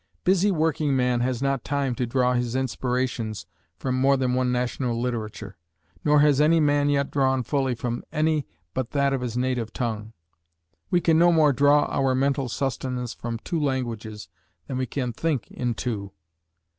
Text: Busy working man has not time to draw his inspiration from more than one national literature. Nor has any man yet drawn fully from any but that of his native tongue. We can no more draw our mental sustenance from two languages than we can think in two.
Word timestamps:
Busy 0.23 0.49
working 0.49 0.95
man 0.95 1.19
has 1.19 1.43
not 1.43 1.63
time 1.63 1.93
to 1.93 2.07
draw 2.07 2.33
his 2.33 2.55
inspiration 2.55 3.35
from 3.77 3.93
more 4.01 4.17
than 4.17 4.33
one 4.33 4.51
national 4.51 4.99
literature. 4.99 5.57
Nor 6.03 6.21
has 6.21 6.41
any 6.41 6.59
man 6.59 6.89
yet 6.89 7.11
drawn 7.11 7.43
fully 7.43 7.75
from 7.75 8.03
any 8.11 8.47
but 8.73 8.93
that 8.93 9.13
of 9.13 9.21
his 9.21 9.37
native 9.37 9.71
tongue. 9.73 10.13
We 10.89 11.01
can 11.01 11.19
no 11.19 11.31
more 11.31 11.53
draw 11.53 11.85
our 11.85 12.15
mental 12.15 12.49
sustenance 12.49 13.13
from 13.13 13.37
two 13.43 13.59
languages 13.61 14.27
than 14.65 14.79
we 14.79 14.87
can 14.87 15.13
think 15.13 15.51
in 15.51 15.75
two. 15.75 16.11